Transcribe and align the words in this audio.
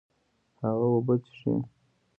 هغه 0.61 0.85
اوبه 0.93 1.15
څښي 1.23 1.53